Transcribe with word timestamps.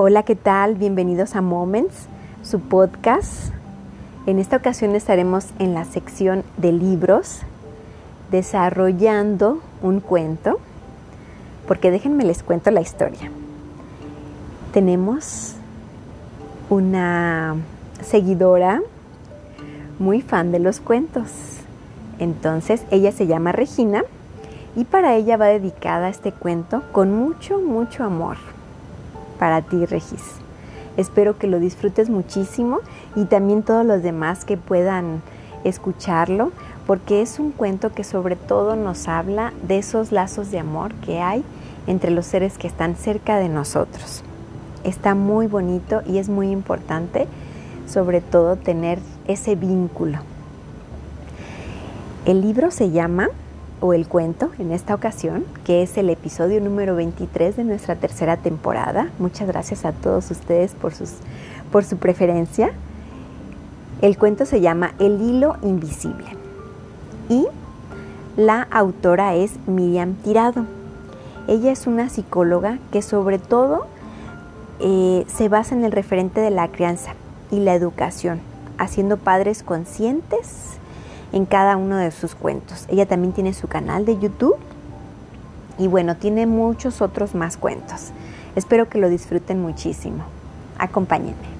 Hola, 0.00 0.22
¿qué 0.22 0.36
tal? 0.36 0.76
Bienvenidos 0.76 1.34
a 1.34 1.40
Moments, 1.40 2.06
su 2.44 2.60
podcast. 2.60 3.52
En 4.26 4.38
esta 4.38 4.54
ocasión 4.54 4.94
estaremos 4.94 5.46
en 5.58 5.74
la 5.74 5.84
sección 5.84 6.44
de 6.56 6.70
libros 6.70 7.40
desarrollando 8.30 9.58
un 9.82 9.98
cuento, 9.98 10.60
porque 11.66 11.90
déjenme 11.90 12.22
les 12.22 12.44
cuento 12.44 12.70
la 12.70 12.80
historia. 12.80 13.32
Tenemos 14.72 15.56
una 16.70 17.56
seguidora 18.00 18.80
muy 19.98 20.22
fan 20.22 20.52
de 20.52 20.60
los 20.60 20.78
cuentos. 20.78 21.28
Entonces, 22.20 22.84
ella 22.92 23.10
se 23.10 23.26
llama 23.26 23.50
Regina 23.50 24.04
y 24.76 24.84
para 24.84 25.16
ella 25.16 25.36
va 25.36 25.46
dedicada 25.46 26.08
este 26.08 26.30
cuento 26.30 26.84
con 26.92 27.12
mucho, 27.12 27.58
mucho 27.58 28.04
amor 28.04 28.36
para 29.38 29.62
ti, 29.62 29.86
Regis. 29.86 30.24
Espero 30.96 31.38
que 31.38 31.46
lo 31.46 31.60
disfrutes 31.60 32.10
muchísimo 32.10 32.80
y 33.14 33.24
también 33.26 33.62
todos 33.62 33.86
los 33.86 34.02
demás 34.02 34.44
que 34.44 34.56
puedan 34.56 35.22
escucharlo, 35.64 36.50
porque 36.86 37.22
es 37.22 37.38
un 37.38 37.52
cuento 37.52 37.92
que 37.92 38.04
sobre 38.04 38.36
todo 38.36 38.74
nos 38.74 39.08
habla 39.08 39.52
de 39.62 39.78
esos 39.78 40.12
lazos 40.12 40.50
de 40.50 40.58
amor 40.58 40.94
que 40.94 41.20
hay 41.20 41.44
entre 41.86 42.10
los 42.10 42.26
seres 42.26 42.58
que 42.58 42.66
están 42.66 42.96
cerca 42.96 43.38
de 43.38 43.48
nosotros. 43.48 44.22
Está 44.84 45.14
muy 45.14 45.46
bonito 45.46 46.02
y 46.06 46.18
es 46.18 46.28
muy 46.28 46.50
importante 46.50 47.26
sobre 47.86 48.20
todo 48.20 48.56
tener 48.56 48.98
ese 49.26 49.54
vínculo. 49.54 50.18
El 52.24 52.42
libro 52.42 52.70
se 52.70 52.90
llama 52.90 53.28
o 53.80 53.92
el 53.92 54.08
cuento 54.08 54.50
en 54.58 54.72
esta 54.72 54.94
ocasión, 54.94 55.44
que 55.64 55.82
es 55.82 55.96
el 55.96 56.10
episodio 56.10 56.60
número 56.60 56.96
23 56.96 57.56
de 57.56 57.64
nuestra 57.64 57.96
tercera 57.96 58.36
temporada. 58.36 59.10
Muchas 59.18 59.46
gracias 59.46 59.84
a 59.84 59.92
todos 59.92 60.30
ustedes 60.30 60.72
por, 60.72 60.94
sus, 60.94 61.10
por 61.70 61.84
su 61.84 61.96
preferencia. 61.96 62.72
El 64.02 64.16
cuento 64.18 64.46
se 64.46 64.60
llama 64.60 64.92
El 64.98 65.20
hilo 65.20 65.56
invisible 65.62 66.26
y 67.28 67.46
la 68.36 68.62
autora 68.70 69.34
es 69.34 69.52
Miriam 69.66 70.14
Tirado. 70.14 70.64
Ella 71.48 71.72
es 71.72 71.86
una 71.86 72.08
psicóloga 72.08 72.78
que 72.92 73.02
sobre 73.02 73.38
todo 73.38 73.86
eh, 74.80 75.24
se 75.26 75.48
basa 75.48 75.74
en 75.74 75.84
el 75.84 75.92
referente 75.92 76.40
de 76.40 76.50
la 76.50 76.68
crianza 76.68 77.14
y 77.50 77.60
la 77.60 77.74
educación, 77.74 78.40
haciendo 78.78 79.16
padres 79.16 79.62
conscientes 79.62 80.78
en 81.32 81.46
cada 81.46 81.76
uno 81.76 81.96
de 81.96 82.10
sus 82.10 82.34
cuentos. 82.34 82.86
Ella 82.88 83.06
también 83.06 83.32
tiene 83.32 83.52
su 83.52 83.68
canal 83.68 84.04
de 84.04 84.18
YouTube 84.18 84.56
y 85.78 85.86
bueno, 85.86 86.16
tiene 86.16 86.46
muchos 86.46 87.00
otros 87.00 87.34
más 87.34 87.56
cuentos. 87.56 88.10
Espero 88.56 88.88
que 88.88 88.98
lo 88.98 89.08
disfruten 89.08 89.62
muchísimo. 89.62 90.24
Acompáñenme. 90.78 91.58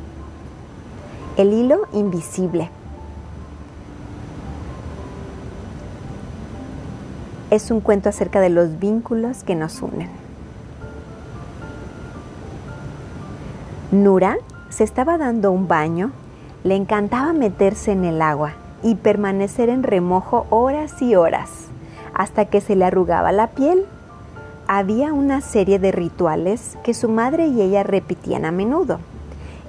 El 1.36 1.52
hilo 1.52 1.86
invisible. 1.92 2.70
Es 7.50 7.70
un 7.70 7.80
cuento 7.80 8.08
acerca 8.08 8.40
de 8.40 8.50
los 8.50 8.78
vínculos 8.78 9.44
que 9.44 9.54
nos 9.54 9.80
unen. 9.80 10.10
Nura 13.90 14.36
se 14.68 14.84
estaba 14.84 15.16
dando 15.16 15.50
un 15.50 15.66
baño, 15.66 16.10
le 16.62 16.76
encantaba 16.76 17.32
meterse 17.32 17.92
en 17.92 18.04
el 18.04 18.20
agua 18.20 18.52
y 18.82 18.94
permanecer 18.94 19.68
en 19.68 19.82
remojo 19.82 20.46
horas 20.50 21.00
y 21.02 21.14
horas 21.14 21.68
hasta 22.14 22.46
que 22.46 22.60
se 22.60 22.76
le 22.76 22.84
arrugaba 22.84 23.32
la 23.32 23.48
piel. 23.48 23.84
Había 24.66 25.12
una 25.12 25.40
serie 25.40 25.78
de 25.78 25.92
rituales 25.92 26.76
que 26.82 26.92
su 26.92 27.08
madre 27.08 27.46
y 27.46 27.62
ella 27.62 27.84
repetían 27.84 28.44
a 28.44 28.50
menudo. 28.50 28.98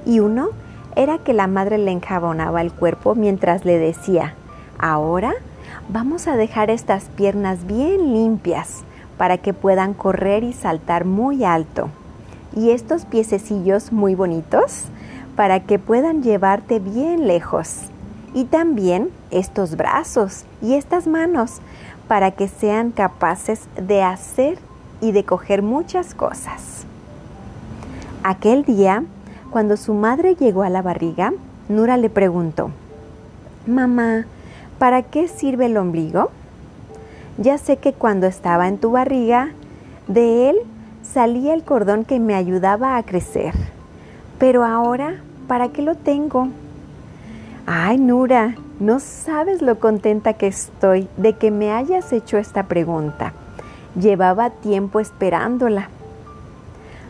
Y 0.06 0.20
uno 0.20 0.50
era 0.96 1.20
que 1.20 1.34
la 1.34 1.48
madre 1.48 1.78
le 1.78 1.92
enjabonaba 1.92 2.62
el 2.62 2.72
cuerpo 2.72 3.16
mientras 3.16 3.64
le 3.64 3.78
decía, 3.78 4.34
ahora 4.78 5.34
vamos 5.88 6.28
a 6.28 6.36
dejar 6.36 6.70
estas 6.70 7.06
piernas 7.06 7.66
bien 7.66 8.14
limpias 8.14 8.84
para 9.18 9.38
que 9.38 9.54
puedan 9.54 9.94
correr 9.94 10.44
y 10.44 10.54
saltar 10.54 11.06
muy 11.06 11.44
alto. 11.44 11.90
Y 12.56 12.72
estos 12.72 13.06
piececillos 13.06 13.92
muy 13.92 14.16
bonitos 14.16 14.86
para 15.36 15.62
que 15.62 15.78
puedan 15.78 16.24
llevarte 16.24 16.80
bien 16.80 17.28
lejos 17.28 17.84
y 18.34 18.46
también 18.46 19.10
estos 19.32 19.76
brazos 19.76 20.46
y 20.62 20.76
estas 20.76 21.08
manos 21.08 21.60
para 22.08 22.32
que 22.32 22.48
sean 22.48 22.92
capaces 22.92 23.62
de 23.76 24.02
hacer 24.02 24.58
y 25.02 25.12
de 25.12 25.24
coger 25.24 25.62
muchas 25.62 26.14
cosas. 26.14 26.86
Aquel 28.24 28.66
día, 28.66 29.04
cuando 29.50 29.78
su 29.78 29.94
madre 29.94 30.36
llegó 30.36 30.64
a 30.64 30.70
la 30.70 30.82
barriga, 30.82 31.34
Nura 31.70 31.98
le 31.98 32.10
preguntó, 32.10 32.72
Mamá, 33.66 34.26
¿para 34.78 35.04
qué 35.04 35.28
sirve 35.28 35.68
el 35.68 35.78
ombligo? 35.78 36.32
Ya 37.38 37.58
sé 37.58 37.78
que 37.78 37.94
cuando 37.94 38.28
estaba 38.28 38.68
en 38.68 38.78
tu 38.78 38.92
barriga, 38.92 39.52
de 40.08 40.50
él 40.50 40.58
salía 41.04 41.54
el 41.54 41.64
cordón 41.64 42.04
que 42.04 42.20
me 42.20 42.36
ayudaba 42.36 42.98
a 42.98 43.04
crecer. 43.04 43.54
Pero 44.40 44.66
ahora, 44.66 45.22
¿para 45.48 45.70
qué 45.70 45.82
lo 45.82 45.96
tengo? 45.96 46.50
Ay, 47.72 48.00
Nura, 48.00 48.56
no 48.80 49.00
sabes 49.00 49.62
lo 49.62 49.80
contenta 49.80 50.34
que 50.34 50.48
estoy 50.48 51.08
de 51.18 51.34
que 51.34 51.52
me 51.52 51.72
hayas 51.72 52.12
hecho 52.14 52.40
esta 52.40 52.64
pregunta. 52.64 53.34
Llevaba 53.94 54.50
tiempo 54.50 55.00
esperándola. 55.00 55.90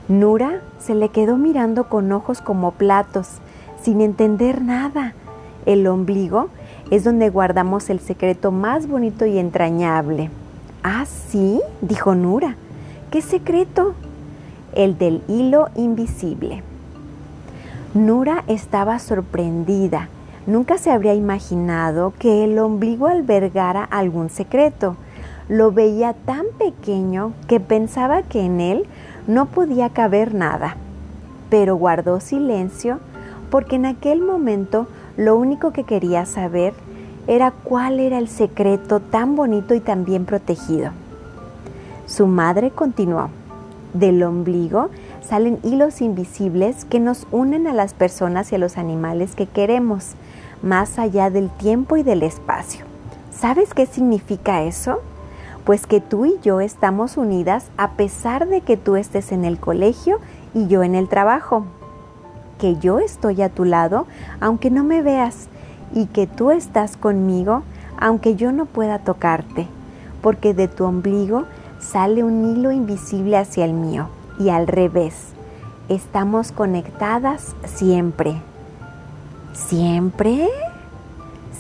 Nura 0.09 0.59
se 0.77 0.95
le 0.95 1.07
quedó 1.07 1.37
mirando 1.37 1.85
con 1.85 2.11
ojos 2.11 2.41
como 2.41 2.71
platos, 2.71 3.37
sin 3.81 4.01
entender 4.01 4.61
nada. 4.61 5.13
El 5.65 5.87
ombligo 5.87 6.49
es 6.91 7.05
donde 7.05 7.29
guardamos 7.29 7.89
el 7.89 8.01
secreto 8.01 8.51
más 8.51 8.85
bonito 8.85 9.25
y 9.25 9.39
entrañable. 9.39 10.29
Ah, 10.83 11.05
sí, 11.05 11.61
dijo 11.79 12.15
Nura. 12.15 12.57
¿Qué 13.11 13.21
secreto? 13.21 13.95
El 14.75 14.97
del 14.97 15.23
hilo 15.29 15.69
invisible. 15.77 16.63
Nura 17.93 18.43
estaba 18.47 18.99
sorprendida 18.99 20.09
Nunca 20.49 20.79
se 20.79 20.89
habría 20.89 21.13
imaginado 21.13 22.11
que 22.17 22.43
el 22.43 22.57
ombligo 22.57 23.05
albergara 23.05 23.83
algún 23.83 24.31
secreto. 24.31 24.95
Lo 25.47 25.71
veía 25.71 26.13
tan 26.13 26.47
pequeño 26.57 27.33
que 27.47 27.59
pensaba 27.59 28.23
que 28.23 28.41
en 28.41 28.59
él 28.59 28.87
no 29.27 29.45
podía 29.45 29.89
caber 29.89 30.33
nada. 30.33 30.75
Pero 31.51 31.75
guardó 31.75 32.19
silencio 32.19 32.97
porque 33.51 33.75
en 33.75 33.85
aquel 33.85 34.21
momento 34.23 34.87
lo 35.17 35.37
único 35.37 35.71
que 35.71 35.83
quería 35.83 36.25
saber 36.25 36.73
era 37.27 37.51
cuál 37.51 37.99
era 37.99 38.17
el 38.17 38.27
secreto 38.27 39.01
tan 39.01 39.35
bonito 39.35 39.75
y 39.75 39.79
tan 39.81 40.03
bien 40.03 40.25
protegido. 40.25 40.93
Su 42.07 42.25
madre 42.25 42.71
continuó. 42.71 43.29
Del 43.93 44.23
ombligo 44.23 44.89
salen 45.21 45.59
hilos 45.61 46.01
invisibles 46.01 46.85
que 46.85 46.99
nos 46.99 47.27
unen 47.29 47.67
a 47.67 47.73
las 47.73 47.93
personas 47.93 48.51
y 48.51 48.55
a 48.55 48.59
los 48.59 48.79
animales 48.79 49.35
que 49.35 49.45
queremos 49.45 50.15
más 50.61 50.99
allá 50.99 51.29
del 51.29 51.49
tiempo 51.49 51.97
y 51.97 52.03
del 52.03 52.23
espacio. 52.23 52.85
¿Sabes 53.31 53.73
qué 53.73 53.85
significa 53.85 54.63
eso? 54.63 54.99
Pues 55.63 55.85
que 55.85 56.01
tú 56.01 56.25
y 56.25 56.39
yo 56.41 56.61
estamos 56.61 57.17
unidas 57.17 57.67
a 57.77 57.91
pesar 57.91 58.47
de 58.47 58.61
que 58.61 58.75
tú 58.75 58.95
estés 58.95 59.31
en 59.31 59.45
el 59.45 59.59
colegio 59.59 60.19
y 60.53 60.67
yo 60.67 60.83
en 60.83 60.95
el 60.95 61.07
trabajo. 61.07 61.65
Que 62.57 62.75
yo 62.77 62.99
estoy 62.99 63.41
a 63.41 63.49
tu 63.49 63.65
lado 63.65 64.07
aunque 64.39 64.69
no 64.69 64.83
me 64.83 65.01
veas 65.01 65.47
y 65.93 66.07
que 66.07 66.27
tú 66.27 66.51
estás 66.51 66.97
conmigo 66.97 67.63
aunque 67.97 68.35
yo 68.35 68.51
no 68.51 68.65
pueda 68.65 68.99
tocarte, 68.99 69.67
porque 70.21 70.53
de 70.53 70.67
tu 70.67 70.85
ombligo 70.85 71.45
sale 71.79 72.23
un 72.23 72.45
hilo 72.45 72.71
invisible 72.71 73.37
hacia 73.37 73.65
el 73.65 73.73
mío 73.73 74.07
y 74.39 74.49
al 74.49 74.67
revés. 74.67 75.33
Estamos 75.89 76.51
conectadas 76.51 77.55
siempre. 77.65 78.41
¿Siempre? 79.53 80.47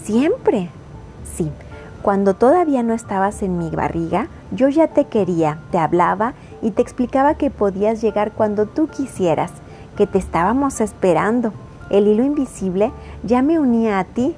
¿Siempre? 0.03 0.69
Sí. 1.35 1.51
Cuando 2.01 2.33
todavía 2.33 2.81
no 2.81 2.93
estabas 2.93 3.41
en 3.43 3.57
mi 3.57 3.69
barriga, 3.69 4.27
yo 4.51 4.69
ya 4.69 4.87
te 4.87 5.05
quería, 5.05 5.59
te 5.71 5.77
hablaba 5.77 6.33
y 6.61 6.71
te 6.71 6.81
explicaba 6.81 7.35
que 7.35 7.49
podías 7.49 8.01
llegar 8.01 8.31
cuando 8.31 8.67
tú 8.67 8.87
quisieras, 8.87 9.51
que 9.97 10.07
te 10.07 10.17
estábamos 10.17 10.81
esperando. 10.81 11.51
El 11.89 12.07
hilo 12.07 12.23
invisible 12.23 12.91
ya 13.23 13.41
me 13.41 13.59
unía 13.59 13.99
a 13.99 14.05
ti 14.05 14.35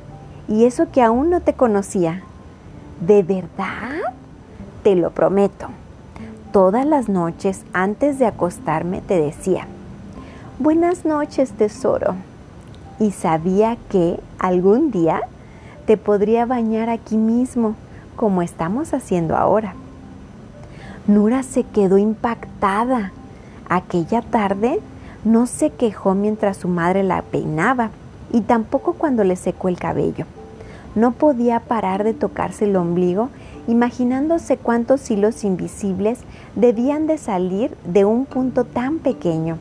y 0.47 0.65
eso 0.65 0.91
que 0.91 1.01
aún 1.01 1.29
no 1.29 1.41
te 1.41 1.53
conocía. 1.53 2.23
¿De 2.99 3.21
verdad? 3.21 4.15
Te 4.83 4.95
lo 4.95 5.11
prometo. 5.11 5.67
Todas 6.51 6.85
las 6.85 7.09
noches 7.09 7.63
antes 7.73 8.17
de 8.17 8.25
acostarme 8.25 9.01
te 9.01 9.19
decía, 9.19 9.67
Buenas 10.57 11.05
noches, 11.05 11.51
tesoro 11.51 12.15
y 12.99 13.11
sabía 13.11 13.77
que 13.89 14.19
algún 14.39 14.91
día 14.91 15.21
te 15.85 15.97
podría 15.97 16.45
bañar 16.45 16.89
aquí 16.89 17.17
mismo, 17.17 17.75
como 18.15 18.41
estamos 18.41 18.93
haciendo 18.93 19.35
ahora. 19.35 19.73
Nura 21.07 21.43
se 21.43 21.63
quedó 21.63 21.97
impactada. 21.97 23.11
Aquella 23.67 24.21
tarde 24.21 24.79
No 25.23 25.45
se 25.45 25.69
quejó 25.69 26.15
mientras 26.15 26.57
su 26.57 26.67
madre 26.67 27.03
la 27.03 27.21
peinaba 27.21 27.91
y 28.31 28.41
tampoco 28.41 28.93
cuando 28.93 29.23
le 29.23 29.35
secó 29.35 29.69
el 29.69 29.77
cabello. 29.77 30.25
No 30.95 31.11
podía 31.11 31.59
parar 31.59 32.03
de 32.03 32.13
tocarse 32.13 32.65
el 32.65 32.75
ombligo, 32.75 33.29
imaginándose 33.67 34.57
cuántos 34.57 35.09
hilos 35.11 35.43
invisibles 35.43 36.19
debían 36.55 37.05
de 37.05 37.17
salir 37.17 37.75
de 37.85 38.03
un 38.03 38.25
punto 38.25 38.63
tan 38.65 38.97
pequeño, 38.99 39.57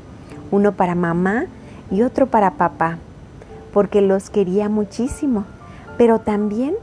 uno 0.51 0.73
para 0.73 0.95
mamá 0.95 1.45
y 1.91 2.03
otro 2.03 2.27
para 2.27 2.53
papá, 2.53 2.99
porque 3.73 4.01
los 4.01 4.31
quería 4.31 4.69
muchísimo, 4.69 5.45
pero 5.97 6.19
también 6.19 6.75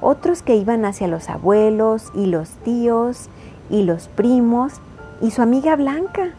otros 0.00 0.42
que 0.42 0.56
iban 0.56 0.84
hacia 0.84 1.08
los 1.08 1.28
abuelos 1.28 2.10
y 2.14 2.26
los 2.26 2.50
tíos 2.64 3.28
y 3.70 3.82
los 3.82 4.08
primos 4.08 4.74
y 5.20 5.30
su 5.30 5.42
amiga 5.42 5.76
Blanca 5.76 6.30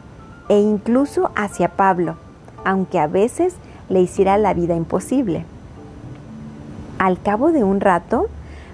e 0.49 0.59
incluso 0.59 1.31
hacia 1.35 1.69
Pablo, 1.69 2.15
aunque 2.63 2.99
a 2.99 3.07
veces 3.07 3.55
le 3.89 4.01
hiciera 4.01 4.37
la 4.37 4.53
vida 4.53 4.75
imposible. 4.75 5.45
Al 6.99 7.21
cabo 7.21 7.51
de 7.51 7.63
un 7.63 7.81
rato, 7.81 8.27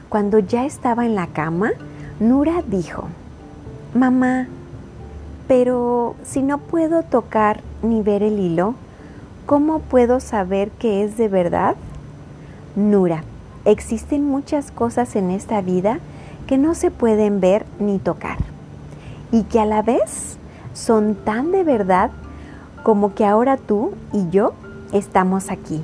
cuando 0.10 0.39
ya 0.39 0.66
estaba 0.66 1.06
en 1.06 1.16
la 1.16 1.28
cama, 1.28 1.72
Nura 2.19 2.62
dijo, 2.68 3.07
Mamá, 3.94 4.48
pero 5.48 6.16
si 6.24 6.42
no 6.44 6.60
puedo 6.60 7.04
tocar 7.04 7.62
ni 7.81 8.01
ver 8.01 8.24
el 8.24 8.39
hilo, 8.39 8.75
¿cómo 9.45 9.79
puedo 9.79 10.19
saber 10.19 10.71
que 10.71 11.03
es 11.03 11.17
de 11.17 11.27
verdad? 11.27 11.75
Nura, 12.75 13.23
existen 13.65 14.25
muchas 14.25 14.71
cosas 14.71 15.15
en 15.15 15.31
esta 15.31 15.61
vida 15.61 15.99
que 16.47 16.57
no 16.57 16.75
se 16.75 16.91
pueden 16.91 17.39
ver 17.39 17.65
ni 17.79 17.99
tocar 17.99 18.38
y 19.31 19.43
que 19.43 19.59
a 19.59 19.65
la 19.65 19.81
vez 19.81 20.38
son 20.73 21.15
tan 21.15 21.51
de 21.51 21.63
verdad 21.63 22.11
como 22.83 23.13
que 23.13 23.25
ahora 23.25 23.57
tú 23.57 23.93
y 24.13 24.29
yo 24.29 24.53
estamos 24.91 25.51
aquí. 25.51 25.83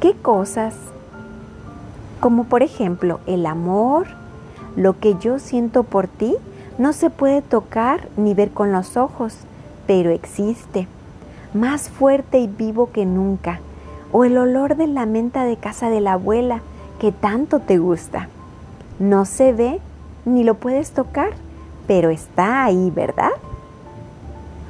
¿Qué 0.00 0.14
cosas? 0.14 0.74
Como 2.20 2.44
por 2.44 2.62
ejemplo 2.62 3.20
el 3.26 3.46
amor, 3.46 4.06
lo 4.76 4.98
que 4.98 5.16
yo 5.18 5.38
siento 5.38 5.84
por 5.84 6.08
ti, 6.08 6.36
no 6.78 6.92
se 6.92 7.08
puede 7.08 7.40
tocar 7.40 8.08
ni 8.16 8.34
ver 8.34 8.50
con 8.50 8.72
los 8.72 8.96
ojos, 8.96 9.34
pero 9.86 10.10
existe, 10.10 10.86
más 11.58 11.88
fuerte 11.88 12.38
y 12.38 12.46
vivo 12.46 12.90
que 12.92 13.06
nunca. 13.06 13.60
O 14.12 14.24
el 14.24 14.38
olor 14.38 14.76
de 14.76 14.86
la 14.86 15.06
menta 15.06 15.44
de 15.44 15.56
casa 15.56 15.90
de 15.90 16.00
la 16.00 16.12
abuela 16.12 16.60
que 17.00 17.12
tanto 17.12 17.60
te 17.60 17.78
gusta. 17.78 18.28
No 18.98 19.24
se 19.24 19.52
ve 19.52 19.80
ni 20.24 20.44
lo 20.44 20.54
puedes 20.54 20.92
tocar, 20.92 21.30
pero 21.86 22.10
está 22.10 22.64
ahí, 22.64 22.90
¿verdad? 22.90 23.32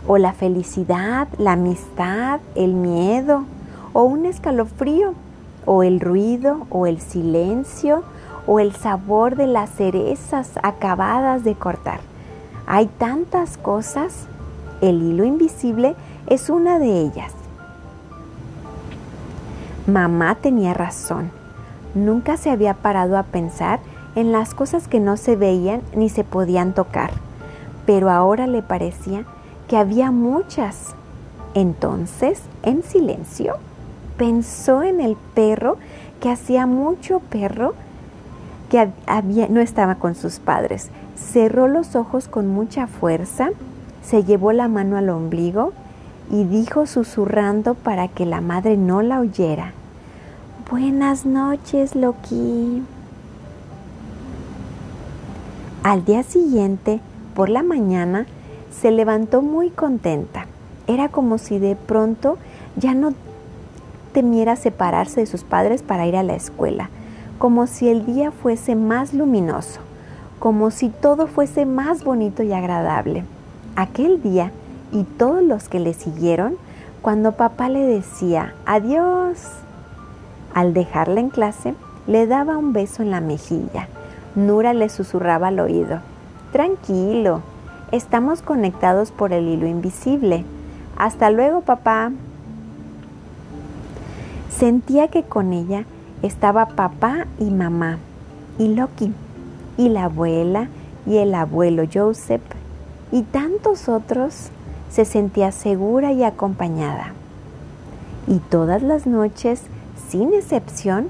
O 0.07 0.19
la 0.19 0.33
felicidad, 0.33 1.29
la 1.39 1.53
amistad, 1.53 2.41
el 2.55 2.75
miedo, 2.75 3.45
o 3.93 4.03
un 4.03 4.27
escalofrío, 4.27 5.15
o 5.65 5.83
el 5.83 6.01
ruido, 6.01 6.67
o 6.71 6.87
el 6.87 7.01
silencio, 7.01 8.05
o 8.47 8.61
el 8.61 8.73
sabor 8.73 9.37
de 9.37 9.47
las 9.47 9.71
cerezas 9.71 10.53
acabadas 10.63 11.43
de 11.43 11.55
cortar. 11.55 12.01
Hay 12.67 12.87
tantas 12.87 13.57
cosas. 13.57 14.27
El 14.81 15.03
hilo 15.03 15.25
invisible 15.25 15.95
es 16.27 16.51
una 16.51 16.79
de 16.79 17.01
ellas. 17.01 17.33
Mamá 19.87 20.35
tenía 20.35 20.75
razón. 20.75 21.31
Nunca 21.95 22.37
se 22.37 22.51
había 22.51 22.75
parado 22.75 23.17
a 23.17 23.23
pensar 23.23 23.81
en 24.17 24.33
las 24.33 24.53
cosas 24.55 24.89
que 24.89 25.01
no 25.01 25.17
se 25.17 25.37
veían 25.37 25.83
ni 25.95 26.09
se 26.09 26.25
podían 26.25 26.75
tocar, 26.75 27.11
pero 27.87 28.11
ahora 28.11 28.47
le 28.47 28.63
parecía 28.63 29.25
que 29.69 29.77
había 29.77 30.11
muchas. 30.11 30.95
Entonces, 31.55 32.43
en 32.63 32.83
silencio, 32.83 33.57
pensó 34.19 34.83
en 34.83 35.01
el 35.01 35.17
perro 35.35 35.79
que 36.21 36.31
hacía 36.31 36.67
mucho 36.67 37.21
perro 37.21 37.75
que 38.69 38.91
no 39.49 39.61
estaba 39.61 39.95
con 39.95 40.15
sus 40.15 40.39
padres. 40.39 40.91
Cerró 41.17 41.69
los 41.69 41.95
ojos 41.95 42.29
con 42.29 42.49
mucha 42.49 42.87
fuerza, 42.87 43.51
se 44.07 44.23
llevó 44.23 44.53
la 44.53 44.69
mano 44.69 44.97
al 44.97 45.09
ombligo 45.09 45.73
y 46.31 46.45
dijo 46.45 46.87
susurrando 46.87 47.75
para 47.75 48.07
que 48.07 48.25
la 48.25 48.41
madre 48.41 48.77
no 48.77 49.03
la 49.03 49.19
oyera. 49.19 49.73
Buenas 50.71 51.27
noches, 51.27 51.97
Loki. 51.97 52.83
Al 55.83 56.05
día 56.05 56.23
siguiente, 56.23 57.01
por 57.35 57.49
la 57.49 57.63
mañana, 57.65 58.27
se 58.71 58.93
levantó 58.93 59.43
muy 59.43 59.71
contenta. 59.71 60.47
Era 60.87 61.09
como 61.09 61.39
si 61.39 61.59
de 61.59 61.75
pronto 61.75 62.39
ya 62.77 62.95
no 62.95 63.13
temiera 64.13 64.55
separarse 64.55 65.21
de 65.21 65.27
sus 65.27 65.43
padres 65.43 65.83
para 65.83 66.07
ir 66.07 66.17
a 66.17 66.23
la 66.23 66.37
escuela, 66.37 66.91
como 67.39 67.67
si 67.67 67.89
el 67.89 68.07
día 68.07 68.31
fuese 68.31 68.77
más 68.77 69.15
luminoso, 69.15 69.81
como 70.39 70.71
si 70.71 70.91
todo 70.91 71.27
fuese 71.27 71.67
más 71.67 72.05
bonito 72.05 72.43
y 72.43 72.53
agradable. 72.53 73.25
Aquel 73.77 74.23
día 74.23 74.51
y 74.93 75.05
todos 75.05 75.43
los 75.43 75.69
que 75.69 75.79
le 75.79 75.95
siguieron, 75.95 76.57
cuando 77.03 77.33
papá 77.33 77.69
le 77.69 77.81
decía 77.81 78.55
adiós, 78.67 79.39
al 80.55 80.75
dejarla 80.75 81.21
en 81.21 81.29
clase, 81.29 81.75
le 82.07 82.27
daba 82.27 82.57
un 82.57 82.73
beso 82.73 83.03
en 83.03 83.11
la 83.11 83.21
mejilla 83.21 83.89
Nura 84.37 84.75
le 84.75 84.91
susurraba 84.91 85.49
al 85.49 85.61
oído, 85.61 86.01
Tranquilo, 86.53 87.41
estamos 87.91 88.43
conectados 88.43 89.11
por 89.11 89.33
el 89.33 89.49
hilo 89.49 89.67
invisible. 89.67 90.45
Hasta 90.99 91.31
luego, 91.31 91.63
papá. 91.63 92.13
Sentía 94.51 95.09
que 95.09 95.23
con 95.23 95.55
ella 95.55 95.85
estaba 96.23 96.67
papá 96.67 97.27
y 97.39 97.51
mamá, 97.51 97.99
y 98.59 98.75
Loki, 98.75 99.13
y 99.79 99.89
la 99.89 100.05
abuela, 100.05 100.69
y 101.07 101.17
el 101.17 101.35
abuelo 101.35 101.85
Joseph, 101.93 102.43
y 103.13 103.23
tantos 103.23 103.89
otros. 103.89 104.51
Se 104.91 105.05
sentía 105.05 105.53
segura 105.53 106.13
y 106.13 106.25
acompañada. 106.25 107.13
Y 108.27 108.39
todas 108.39 108.83
las 108.83 109.07
noches, 109.07 109.63
sin 110.09 110.33
excepción, 110.33 111.09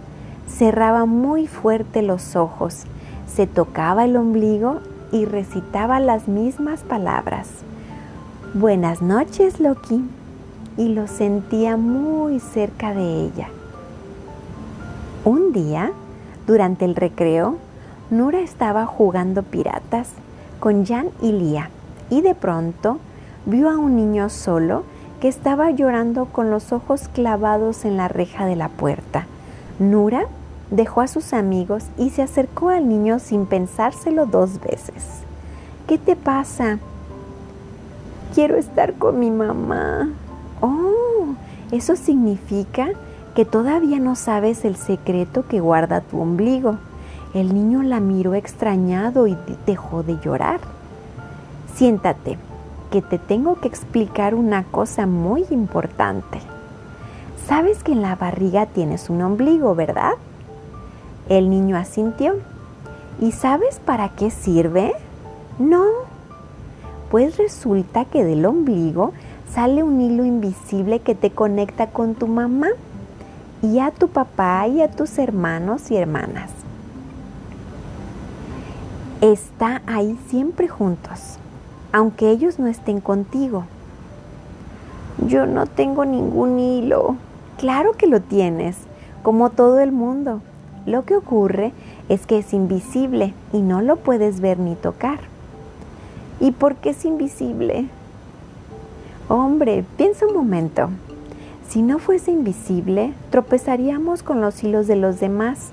cerraba 0.49 1.07
muy 1.07 1.47
fuerte 1.47 2.03
los 2.03 2.37
ojos 2.37 2.87
se 3.37 3.47
tocaba 3.47 4.07
el 4.07 4.17
ombligo 4.17 4.79
y 5.13 5.27
recitaba 5.27 6.01
las 6.01 6.27
mismas 6.27 6.81
palabras. 6.81 7.49
Buenas 8.55 9.03
noches, 9.03 9.61
Loki. 9.61 10.03
Y 10.79 10.89
lo 10.89 11.07
sentía 11.07 11.77
muy 11.77 12.41
cerca 12.41 12.95
de 12.95 13.25
ella. 13.25 13.49
Un 15.27 15.53
día, 15.53 15.93
durante 16.47 16.87
el 16.87 16.95
recreo, 16.95 17.57
Nura 18.09 18.41
estaba 18.41 18.87
jugando 18.87 19.43
piratas 19.43 20.09
con 20.59 20.87
Jan 20.87 21.09
y 21.21 21.33
Lía 21.33 21.69
y 22.11 22.21
de 22.21 22.35
pronto 22.35 22.99
vio 23.47 23.71
a 23.71 23.79
un 23.79 23.97
niño 23.97 24.29
solo 24.29 24.85
que 25.21 25.29
estaba 25.29 25.71
llorando 25.71 26.27
con 26.27 26.51
los 26.51 26.73
ojos 26.73 27.09
clavados 27.09 27.85
en 27.85 27.97
la 27.97 28.09
reja 28.09 28.47
de 28.47 28.57
la 28.57 28.69
puerta. 28.69 29.27
Nura 29.79 30.27
dejó 30.71 31.01
a 31.01 31.09
sus 31.09 31.33
amigos 31.33 31.85
y 31.97 32.11
se 32.11 32.23
acercó 32.23 32.71
al 32.71 32.89
niño 32.89 33.19
sin 33.19 33.47
pensárselo 33.47 34.27
dos 34.27 34.61
veces. 34.61 35.23
¿Qué 35.87 35.99
te 35.99 36.17
pasa? 36.17 36.79
Quiero 38.35 38.57
estar 38.57 38.95
con 38.95 39.19
mi 39.21 39.31
mamá. 39.31 40.11
Oh, 40.61 41.35
eso 41.71 41.97
significa 41.97 42.89
que 43.35 43.45
todavía 43.45 44.01
no 44.01 44.17
sabes 44.17 44.65
el 44.65 44.77
secreto 44.77 45.47
que 45.47 45.61
guarda 45.61 46.01
tu 46.01 46.21
ombligo. 46.21 46.79
El 47.35 47.55
niño 47.55 47.83
la 47.83 48.01
miró 48.01 48.35
extrañado 48.35 49.27
y 49.27 49.37
dejó 49.67 50.03
de 50.03 50.19
llorar. 50.19 50.76
Siéntate, 51.77 52.39
que 52.91 53.03
te 53.03 53.19
tengo 53.19 53.61
que 53.61 53.69
explicar 53.69 54.35
una 54.35 54.65
cosa 54.65 55.07
muy 55.07 55.45
importante. 55.51 56.39
Sabes 57.47 57.83
que 57.83 57.93
en 57.93 58.01
la 58.01 58.17
barriga 58.17 58.65
tienes 58.65 59.11
un 59.11 59.21
ombligo, 59.21 59.75
¿verdad? 59.75 60.13
El 61.29 61.51
niño 61.51 61.77
asintió. 61.77 62.37
¿Y 63.21 63.33
sabes 63.33 63.79
para 63.85 64.09
qué 64.09 64.31
sirve? 64.31 64.95
No. 65.59 65.85
Pues 67.11 67.37
resulta 67.37 68.07
que 68.07 68.25
del 68.25 68.47
ombligo 68.47 69.13
sale 69.53 69.83
un 69.83 70.01
hilo 70.01 70.25
invisible 70.25 71.01
que 71.01 71.15
te 71.15 71.31
conecta 71.31 71.89
con 71.89 72.15
tu 72.15 72.27
mamá 72.27 72.69
y 73.63 73.81
a 73.81 73.91
tu 73.91 74.09
papá 74.09 74.67
y 74.67 74.81
a 74.81 74.91
tus 74.91 75.19
hermanos 75.19 75.91
y 75.91 75.97
hermanas. 75.97 76.51
Está 79.21 79.83
ahí 79.87 80.19
siempre 80.29 80.69
juntos, 80.69 81.39
aunque 81.93 82.31
ellos 82.31 82.59
no 82.59 82.67
estén 82.67 83.01
contigo. 83.01 83.65
Yo 85.27 85.47
no 85.47 85.67
tengo 85.67 86.05
ningún 86.05 86.59
hilo. 86.59 87.17
Claro 87.59 87.93
que 87.93 88.07
lo 88.07 88.21
tienes, 88.21 88.77
como 89.23 89.51
todo 89.51 89.81
el 89.81 89.93
mundo. 89.93 90.41
Lo 90.85 91.05
que 91.05 91.17
ocurre 91.17 91.73
es 92.09 92.27
que 92.27 92.39
es 92.39 92.53
invisible 92.53 93.35
y 93.53 93.61
no 93.61 93.83
lo 93.83 93.97
puedes 93.97 94.41
ver 94.41 94.59
ni 94.59 94.75
tocar. 94.75 95.19
¿Y 96.39 96.53
por 96.53 96.77
qué 96.77 96.91
es 96.91 97.05
invisible? 97.05 97.89
Hombre, 99.29 99.85
piensa 99.97 100.27
un 100.27 100.35
momento. 100.35 100.91
Si 101.69 101.83
no 101.83 101.99
fuese 101.99 102.31
invisible, 102.31 103.13
tropezaríamos 103.31 104.23
con 104.23 104.41
los 104.41 104.63
hilos 104.63 104.87
de 104.87 104.97
los 104.97 105.19
demás 105.19 105.71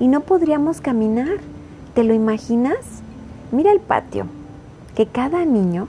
y 0.00 0.08
no 0.08 0.20
podríamos 0.22 0.80
caminar. 0.80 1.38
¿Te 1.94 2.02
lo 2.02 2.14
imaginas? 2.14 2.78
Mira 3.52 3.70
el 3.70 3.78
patio, 3.78 4.26
que 4.96 5.06
cada 5.06 5.44
niño 5.44 5.88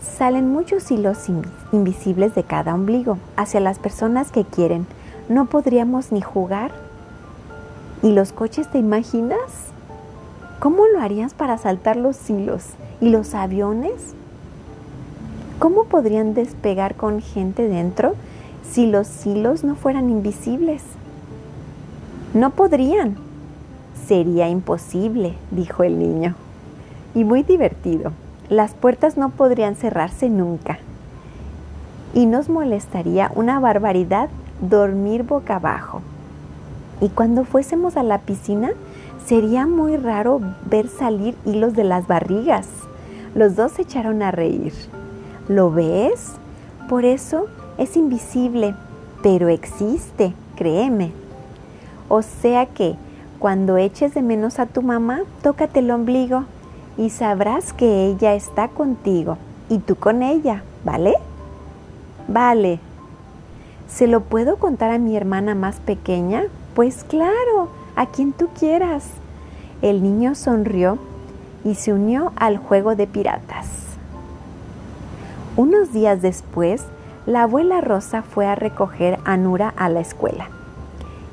salen 0.00 0.50
muchos 0.50 0.90
hilos 0.90 1.26
invisibles 1.72 2.34
de 2.34 2.44
cada 2.44 2.74
ombligo 2.74 3.18
hacia 3.36 3.60
las 3.60 3.78
personas 3.78 4.30
que 4.30 4.44
quieren. 4.44 4.86
No 5.28 5.46
podríamos 5.46 6.12
ni 6.12 6.22
jugar. 6.22 6.70
¿Y 8.02 8.12
los 8.12 8.32
coches 8.32 8.70
te 8.70 8.78
imaginas? 8.78 9.40
¿Cómo 10.60 10.86
lo 10.86 11.00
harías 11.00 11.34
para 11.34 11.58
saltar 11.58 11.96
los 11.96 12.30
hilos? 12.30 12.64
¿Y 13.00 13.10
los 13.10 13.34
aviones? 13.34 14.14
¿Cómo 15.58 15.84
podrían 15.84 16.32
despegar 16.32 16.94
con 16.94 17.20
gente 17.20 17.66
dentro 17.66 18.14
si 18.70 18.86
los 18.86 19.26
hilos 19.26 19.64
no 19.64 19.74
fueran 19.74 20.08
invisibles? 20.08 20.82
No 22.32 22.50
podrían. 22.50 23.16
Sería 24.06 24.48
imposible, 24.48 25.34
dijo 25.50 25.82
el 25.82 25.98
niño. 25.98 26.36
Y 27.14 27.24
muy 27.24 27.42
divertido. 27.42 28.12
Las 28.48 28.74
puertas 28.74 29.16
no 29.16 29.30
podrían 29.30 29.74
cerrarse 29.74 30.30
nunca. 30.30 30.78
Y 32.14 32.26
nos 32.26 32.48
molestaría 32.48 33.30
una 33.34 33.58
barbaridad 33.58 34.28
dormir 34.60 35.24
boca 35.24 35.56
abajo. 35.56 36.00
Y 37.00 37.08
cuando 37.08 37.44
fuésemos 37.44 37.96
a 37.96 38.04
la 38.04 38.18
piscina, 38.18 38.70
sería 39.26 39.66
muy 39.66 39.96
raro 39.96 40.40
ver 40.64 40.88
salir 40.88 41.36
hilos 41.44 41.74
de 41.74 41.82
las 41.82 42.06
barrigas. 42.06 42.68
Los 43.34 43.56
dos 43.56 43.72
se 43.72 43.82
echaron 43.82 44.22
a 44.22 44.30
reír. 44.30 44.72
¿Lo 45.48 45.72
ves? 45.72 46.32
Por 46.88 47.04
eso 47.04 47.46
es 47.78 47.96
invisible, 47.96 48.76
pero 49.24 49.48
existe, 49.48 50.34
créeme. 50.54 51.10
O 52.08 52.22
sea 52.22 52.66
que 52.66 52.94
cuando 53.40 53.76
eches 53.76 54.14
de 54.14 54.22
menos 54.22 54.60
a 54.60 54.66
tu 54.66 54.82
mamá, 54.82 55.22
tócate 55.42 55.80
el 55.80 55.90
ombligo 55.90 56.44
y 56.96 57.10
sabrás 57.10 57.72
que 57.72 58.06
ella 58.06 58.34
está 58.34 58.68
contigo 58.68 59.38
y 59.68 59.78
tú 59.78 59.96
con 59.96 60.22
ella, 60.22 60.62
¿vale? 60.84 61.14
Vale. 62.28 62.80
¿Se 63.88 64.06
lo 64.06 64.20
puedo 64.20 64.56
contar 64.56 64.90
a 64.90 64.98
mi 64.98 65.16
hermana 65.16 65.54
más 65.54 65.76
pequeña? 65.76 66.44
Pues 66.74 67.04
claro, 67.04 67.68
a 67.94 68.06
quien 68.06 68.32
tú 68.32 68.48
quieras. 68.58 69.04
El 69.82 70.02
niño 70.02 70.34
sonrió 70.34 70.98
y 71.64 71.74
se 71.74 71.92
unió 71.92 72.32
al 72.36 72.58
juego 72.58 72.96
de 72.96 73.06
piratas. 73.06 73.66
Unos 75.56 75.92
días 75.92 76.22
después, 76.22 76.84
la 77.26 77.42
abuela 77.42 77.80
Rosa 77.80 78.22
fue 78.22 78.46
a 78.46 78.54
recoger 78.54 79.18
a 79.24 79.36
Nura 79.36 79.72
a 79.76 79.88
la 79.88 80.00
escuela. 80.00 80.48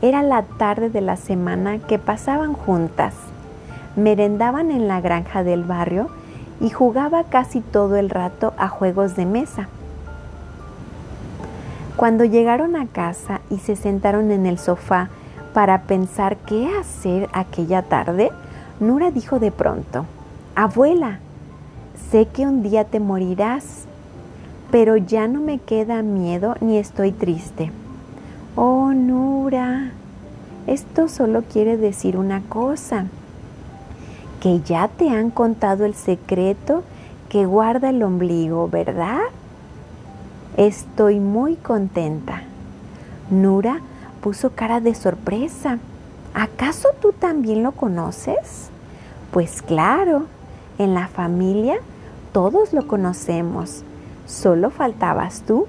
Era 0.01 0.23
la 0.23 0.43
tarde 0.43 0.89
de 0.89 1.01
la 1.01 1.15
semana 1.15 1.79
que 1.79 1.99
pasaban 1.99 2.53
juntas 2.53 3.13
merendaban 3.95 4.71
en 4.71 4.87
la 4.87 5.01
granja 5.01 5.43
del 5.43 5.63
barrio 5.63 6.09
y 6.59 6.69
jugaba 6.69 7.25
casi 7.25 7.61
todo 7.61 7.97
el 7.97 8.09
rato 8.09 8.53
a 8.57 8.67
juegos 8.67 9.15
de 9.15 9.25
mesa. 9.25 9.67
Cuando 11.95 12.25
llegaron 12.25 12.75
a 12.75 12.87
casa 12.87 13.41
y 13.49 13.59
se 13.59 13.75
sentaron 13.75 14.31
en 14.31 14.45
el 14.45 14.57
sofá 14.57 15.09
para 15.53 15.83
pensar 15.83 16.37
qué 16.37 16.69
hacer 16.79 17.29
aquella 17.33 17.83
tarde, 17.83 18.31
Nura 18.79 19.11
dijo 19.11 19.39
de 19.39 19.51
pronto, 19.51 20.05
Abuela, 20.55 21.19
sé 22.09 22.27
que 22.27 22.47
un 22.47 22.63
día 22.63 22.85
te 22.85 22.99
morirás, 22.99 23.85
pero 24.71 24.97
ya 24.97 25.27
no 25.27 25.39
me 25.39 25.59
queda 25.59 26.01
miedo 26.01 26.55
ni 26.61 26.77
estoy 26.77 27.11
triste. 27.11 27.71
Oh, 28.55 28.91
Nura, 28.93 29.91
esto 30.65 31.07
solo 31.07 31.43
quiere 31.43 31.77
decir 31.77 32.17
una 32.17 32.41
cosa 32.41 33.05
que 34.43 34.59
ya 34.59 34.89
te 34.89 35.09
han 35.09 35.31
contado 35.31 35.85
el 35.85 35.93
secreto 35.93 36.83
que 37.29 37.45
guarda 37.45 37.91
el 37.91 38.03
ombligo, 38.03 38.67
¿verdad? 38.67 39.21
Estoy 40.57 41.21
muy 41.21 41.55
contenta. 41.55 42.43
Nura 43.31 43.79
puso 44.19 44.49
cara 44.49 44.81
de 44.81 44.95
sorpresa. 44.95 45.79
¿Acaso 46.33 46.89
tú 47.01 47.13
también 47.13 47.63
lo 47.63 47.71
conoces? 47.71 48.67
Pues 49.31 49.61
claro, 49.61 50.25
en 50.77 50.93
la 50.93 51.07
familia 51.07 51.77
todos 52.33 52.73
lo 52.73 52.85
conocemos. 52.85 53.83
Solo 54.25 54.71
faltabas 54.71 55.43
tú. 55.43 55.67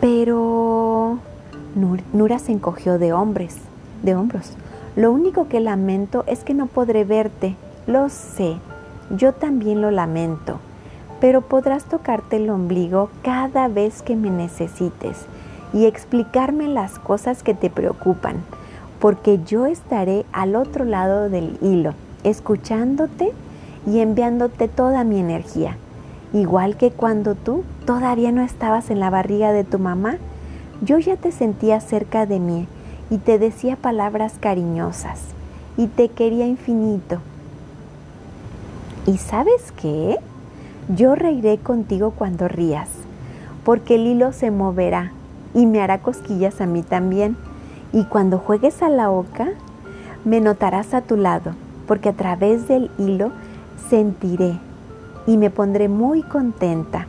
Pero 0.00 1.18
Nura 2.12 2.38
se 2.38 2.52
encogió 2.52 3.00
de 3.00 3.12
hombres, 3.12 3.56
de 4.04 4.14
hombros. 4.14 4.52
Lo 4.98 5.12
único 5.12 5.46
que 5.46 5.60
lamento 5.60 6.24
es 6.26 6.42
que 6.42 6.54
no 6.54 6.66
podré 6.66 7.04
verte. 7.04 7.54
Lo 7.86 8.08
sé, 8.08 8.56
yo 9.16 9.32
también 9.32 9.80
lo 9.80 9.92
lamento. 9.92 10.58
Pero 11.20 11.40
podrás 11.40 11.84
tocarte 11.84 12.34
el 12.34 12.50
ombligo 12.50 13.08
cada 13.22 13.68
vez 13.68 14.02
que 14.02 14.16
me 14.16 14.28
necesites 14.28 15.26
y 15.72 15.86
explicarme 15.86 16.66
las 16.66 16.98
cosas 16.98 17.44
que 17.44 17.54
te 17.54 17.70
preocupan, 17.70 18.38
porque 18.98 19.38
yo 19.46 19.66
estaré 19.66 20.26
al 20.32 20.56
otro 20.56 20.84
lado 20.84 21.30
del 21.30 21.58
hilo, 21.62 21.94
escuchándote 22.24 23.30
y 23.86 24.00
enviándote 24.00 24.66
toda 24.66 25.04
mi 25.04 25.20
energía. 25.20 25.76
Igual 26.32 26.76
que 26.76 26.90
cuando 26.90 27.36
tú 27.36 27.62
todavía 27.86 28.32
no 28.32 28.42
estabas 28.42 28.90
en 28.90 28.98
la 28.98 29.10
barriga 29.10 29.52
de 29.52 29.62
tu 29.62 29.78
mamá, 29.78 30.16
yo 30.82 30.98
ya 30.98 31.14
te 31.14 31.30
sentía 31.30 31.78
cerca 31.78 32.26
de 32.26 32.40
mí 32.40 32.66
y 33.10 33.18
te 33.18 33.38
decía 33.38 33.76
palabras 33.76 34.34
cariñosas 34.40 35.20
y 35.76 35.86
te 35.86 36.08
quería 36.08 36.46
infinito. 36.46 37.18
¿Y 39.06 39.18
sabes 39.18 39.72
qué? 39.72 40.18
Yo 40.88 41.14
reiré 41.14 41.58
contigo 41.58 42.10
cuando 42.10 42.48
rías, 42.48 42.88
porque 43.64 43.94
el 43.94 44.06
hilo 44.06 44.32
se 44.32 44.50
moverá 44.50 45.12
y 45.54 45.66
me 45.66 45.80
hará 45.80 45.98
cosquillas 45.98 46.60
a 46.60 46.66
mí 46.66 46.82
también. 46.82 47.36
Y 47.92 48.04
cuando 48.04 48.38
juegues 48.38 48.82
a 48.82 48.88
la 48.88 49.10
oca, 49.10 49.48
me 50.24 50.40
notarás 50.40 50.92
a 50.92 51.00
tu 51.00 51.16
lado, 51.16 51.52
porque 51.86 52.10
a 52.10 52.12
través 52.12 52.68
del 52.68 52.90
hilo 52.98 53.32
sentiré 53.88 54.58
y 55.26 55.36
me 55.36 55.50
pondré 55.50 55.88
muy 55.88 56.22
contenta. 56.22 57.06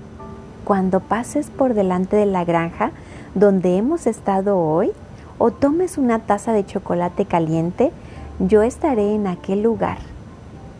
Cuando 0.63 0.99
pases 0.99 1.49
por 1.49 1.73
delante 1.73 2.15
de 2.15 2.25
la 2.25 2.45
granja 2.45 2.91
donde 3.35 3.75
hemos 3.77 4.07
estado 4.07 4.57
hoy, 4.57 4.91
o 5.39 5.51
tomes 5.51 5.97
una 5.97 6.19
taza 6.19 6.53
de 6.53 6.65
chocolate 6.65 7.25
caliente, 7.25 7.91
yo 8.37 8.61
estaré 8.61 9.15
en 9.15 9.25
aquel 9.25 9.63
lugar, 9.63 9.97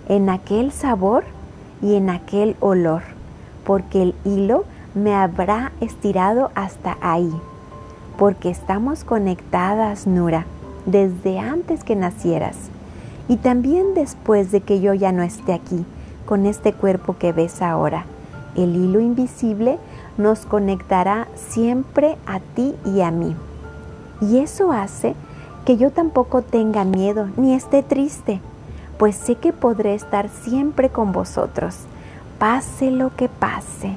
en 0.08 0.30
aquel 0.30 0.72
sabor 0.72 1.24
y 1.82 1.96
en 1.96 2.10
aquel 2.10 2.56
olor, 2.60 3.02
porque 3.66 4.04
el 4.04 4.16
hilo 4.26 4.66
me 4.94 5.16
habrá 5.16 5.72
estirado 5.82 6.52
hasta 6.54 6.98
ahí, 7.02 7.34
porque 8.18 8.50
estamos 8.50 9.04
conectadas, 9.04 10.06
Nura, 10.06 10.46
desde 10.86 11.40
antes 11.40 11.84
que 11.84 11.96
nacieras 11.96 12.56
y 13.28 13.38
también 13.38 13.94
después 13.94 14.52
de 14.52 14.62
que 14.62 14.82
yo 14.82 14.94
ya 14.94 15.12
no 15.12 15.24
esté 15.24 15.54
aquí, 15.54 15.86
con 16.26 16.46
este 16.46 16.74
cuerpo 16.74 17.16
que 17.18 17.32
ves 17.32 17.62
ahora. 17.62 18.06
El 18.56 18.76
hilo 18.76 19.00
invisible 19.00 19.78
nos 20.18 20.46
conectará 20.46 21.28
siempre 21.36 22.18
a 22.26 22.40
ti 22.40 22.76
y 22.86 23.02
a 23.02 23.12
mí. 23.12 23.36
Y 24.22 24.40
eso 24.40 24.72
hace 24.72 25.16
que 25.66 25.78
yo 25.78 25.92
tampoco 25.92 26.42
tenga 26.42 26.84
miedo 26.84 27.28
ni 27.38 27.54
esté 27.54 27.84
triste, 27.84 28.42
pues 28.98 29.16
sé 29.16 29.36
que 29.36 29.54
podré 29.54 29.94
estar 29.96 30.30
siempre 30.30 30.90
con 30.90 31.12
vosotros, 31.12 31.76
pase 32.38 32.92
lo 32.92 33.16
que 33.16 33.30
pase. 33.30 33.96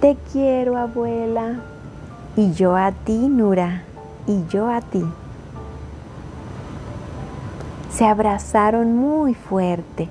Te 0.00 0.16
quiero, 0.32 0.76
abuela. 0.76 1.60
Y 2.36 2.52
yo 2.52 2.76
a 2.76 2.92
ti, 2.92 3.28
Nura, 3.28 3.82
y 4.26 4.44
yo 4.48 4.68
a 4.68 4.80
ti. 4.80 5.04
Se 7.92 8.04
abrazaron 8.04 8.96
muy 8.96 9.34
fuerte 9.34 10.08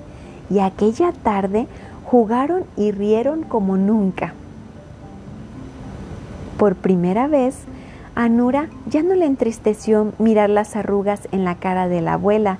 y 0.50 0.58
aquella 0.58 1.12
tarde 1.12 1.66
jugaron 2.04 2.64
y 2.76 2.90
rieron 2.90 3.42
como 3.42 3.76
nunca. 3.76 4.34
Por 6.58 6.74
primera 6.74 7.28
vez, 7.28 7.56
a 8.18 8.28
Nura 8.28 8.66
ya 8.90 9.04
no 9.04 9.14
le 9.14 9.26
entristeció 9.26 10.12
mirar 10.18 10.50
las 10.50 10.74
arrugas 10.74 11.28
en 11.30 11.44
la 11.44 11.54
cara 11.54 11.86
de 11.86 12.00
la 12.00 12.14
abuela, 12.14 12.58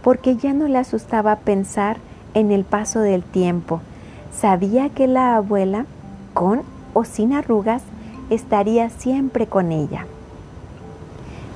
porque 0.00 0.36
ya 0.36 0.52
no 0.52 0.68
le 0.68 0.78
asustaba 0.78 1.34
pensar 1.34 1.96
en 2.34 2.52
el 2.52 2.62
paso 2.62 3.00
del 3.00 3.24
tiempo. 3.24 3.80
Sabía 4.32 4.88
que 4.90 5.08
la 5.08 5.34
abuela, 5.34 5.86
con 6.34 6.62
o 6.94 7.02
sin 7.02 7.32
arrugas, 7.32 7.82
estaría 8.30 8.88
siempre 8.88 9.48
con 9.48 9.72
ella. 9.72 10.06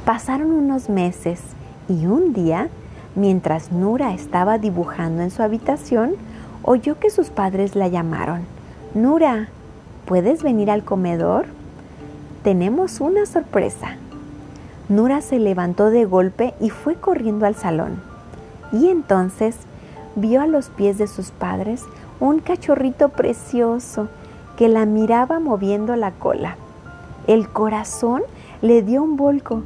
Pasaron 0.04 0.50
unos 0.50 0.88
meses 0.88 1.40
y 1.88 2.06
un 2.06 2.32
día, 2.32 2.66
mientras 3.14 3.70
Nura 3.70 4.12
estaba 4.12 4.58
dibujando 4.58 5.22
en 5.22 5.30
su 5.30 5.44
habitación, 5.44 6.16
oyó 6.64 6.98
que 6.98 7.10
sus 7.10 7.30
padres 7.30 7.76
la 7.76 7.86
llamaron. 7.86 8.40
Nura, 8.92 9.50
¿puedes 10.04 10.42
venir 10.42 10.68
al 10.68 10.82
comedor? 10.82 11.59
Tenemos 12.42 13.00
una 13.00 13.26
sorpresa. 13.26 13.96
Nura 14.88 15.20
se 15.20 15.38
levantó 15.38 15.90
de 15.90 16.06
golpe 16.06 16.54
y 16.58 16.70
fue 16.70 16.94
corriendo 16.94 17.44
al 17.44 17.54
salón. 17.54 18.00
Y 18.72 18.88
entonces 18.88 19.56
vio 20.16 20.40
a 20.40 20.46
los 20.46 20.70
pies 20.70 20.96
de 20.96 21.06
sus 21.06 21.32
padres 21.32 21.84
un 22.18 22.38
cachorrito 22.38 23.10
precioso 23.10 24.08
que 24.56 24.68
la 24.68 24.86
miraba 24.86 25.38
moviendo 25.38 25.96
la 25.96 26.12
cola. 26.12 26.56
El 27.26 27.48
corazón 27.48 28.22
le 28.62 28.82
dio 28.82 29.02
un 29.02 29.16
volco 29.18 29.62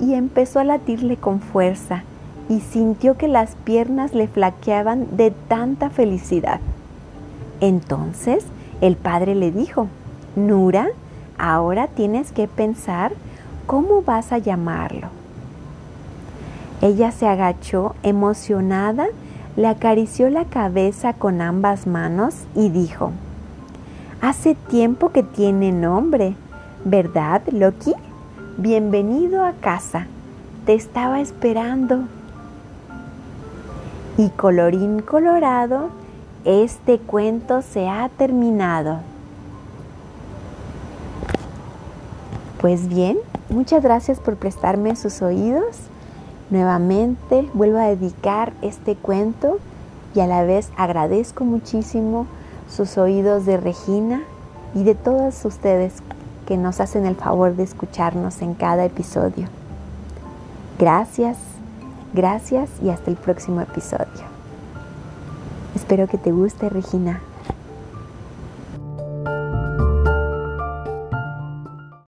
y 0.00 0.14
empezó 0.14 0.60
a 0.60 0.64
latirle 0.64 1.16
con 1.16 1.40
fuerza 1.40 2.04
y 2.48 2.60
sintió 2.60 3.16
que 3.16 3.26
las 3.26 3.56
piernas 3.64 4.14
le 4.14 4.28
flaqueaban 4.28 5.16
de 5.16 5.32
tanta 5.48 5.90
felicidad. 5.90 6.60
Entonces 7.60 8.44
el 8.80 8.96
padre 8.96 9.34
le 9.34 9.50
dijo, 9.50 9.88
Nura, 10.36 10.88
ahora 11.38 11.88
tienes 11.88 12.32
que 12.32 12.48
pensar 12.48 13.12
cómo 13.66 14.02
vas 14.02 14.32
a 14.32 14.38
llamarlo. 14.38 15.08
Ella 16.82 17.10
se 17.10 17.26
agachó 17.26 17.94
emocionada, 18.02 19.06
le 19.56 19.66
acarició 19.66 20.28
la 20.28 20.44
cabeza 20.44 21.14
con 21.14 21.40
ambas 21.40 21.86
manos 21.86 22.34
y 22.54 22.68
dijo, 22.68 23.12
Hace 24.20 24.54
tiempo 24.54 25.10
que 25.10 25.22
tiene 25.22 25.72
nombre, 25.72 26.34
¿verdad, 26.84 27.42
Loki? 27.50 27.94
Bienvenido 28.58 29.44
a 29.44 29.52
casa, 29.52 30.06
te 30.64 30.74
estaba 30.74 31.20
esperando. 31.20 32.04
Y 34.18 34.30
colorín 34.30 35.00
colorado, 35.00 35.90
este 36.44 36.98
cuento 36.98 37.60
se 37.60 37.88
ha 37.88 38.08
terminado. 38.16 39.00
Pues 42.66 42.88
bien, 42.88 43.16
muchas 43.48 43.80
gracias 43.80 44.18
por 44.18 44.34
prestarme 44.34 44.96
sus 44.96 45.22
oídos. 45.22 45.76
Nuevamente 46.50 47.48
vuelvo 47.54 47.78
a 47.78 47.86
dedicar 47.86 48.52
este 48.60 48.96
cuento 48.96 49.60
y 50.16 50.18
a 50.18 50.26
la 50.26 50.42
vez 50.42 50.72
agradezco 50.76 51.44
muchísimo 51.44 52.26
sus 52.68 52.98
oídos 52.98 53.46
de 53.46 53.56
Regina 53.56 54.24
y 54.74 54.82
de 54.82 54.96
todos 54.96 55.44
ustedes 55.44 55.92
que 56.44 56.56
nos 56.56 56.80
hacen 56.80 57.06
el 57.06 57.14
favor 57.14 57.54
de 57.54 57.62
escucharnos 57.62 58.42
en 58.42 58.54
cada 58.54 58.84
episodio. 58.84 59.46
Gracias, 60.76 61.38
gracias 62.14 62.68
y 62.82 62.90
hasta 62.90 63.12
el 63.12 63.16
próximo 63.16 63.60
episodio. 63.60 64.26
Espero 65.76 66.08
que 66.08 66.18
te 66.18 66.32
guste, 66.32 66.68
Regina. 66.68 67.20